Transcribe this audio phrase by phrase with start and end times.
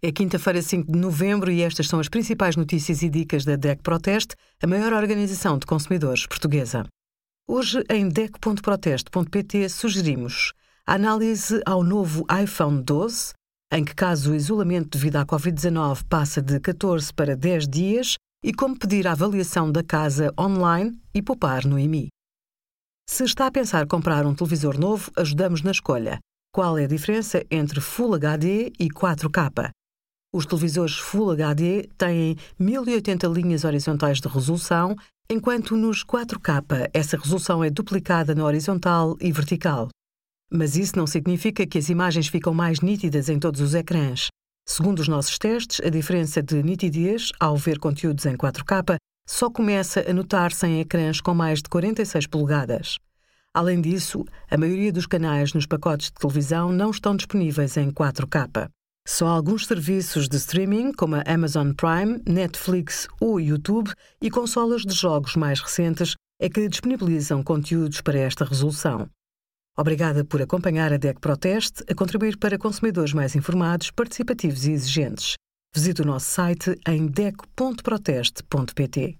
[0.00, 3.82] É quinta-feira, 5 de novembro, e estas são as principais notícias e dicas da DEC
[3.82, 6.86] Proteste, a maior organização de consumidores portuguesa.
[7.48, 10.52] Hoje, em DEC.proteste.pt, sugerimos
[10.86, 13.32] a análise ao novo iPhone 12,
[13.72, 18.52] em que caso o isolamento devido à Covid-19 passa de 14 para 10 dias, e
[18.52, 22.06] como pedir a avaliação da casa online e poupar no IMI.
[23.04, 26.20] Se está a pensar comprar um televisor novo, ajudamos na escolha.
[26.54, 29.72] Qual é a diferença entre Full HD e 4K?
[30.30, 34.94] Os televisores Full HD têm 1080 linhas horizontais de resolução,
[35.28, 39.88] enquanto nos 4K essa resolução é duplicada na horizontal e vertical.
[40.52, 44.28] Mas isso não significa que as imagens ficam mais nítidas em todos os ecrãs.
[44.66, 50.04] Segundo os nossos testes, a diferença de nitidez ao ver conteúdos em 4K só começa
[50.08, 52.98] a notar-se em ecrãs com mais de 46 polegadas.
[53.54, 58.68] Além disso, a maioria dos canais nos pacotes de televisão não estão disponíveis em 4K.
[59.10, 63.90] Só alguns serviços de streaming, como a Amazon Prime, Netflix ou YouTube,
[64.20, 69.08] e consolas de jogos mais recentes, é que disponibilizam conteúdos para esta resolução.
[69.78, 75.36] Obrigada por acompanhar a DEC Proteste a contribuir para consumidores mais informados, participativos e exigentes.
[75.74, 79.16] Visite o nosso site em dec.proteste.pt.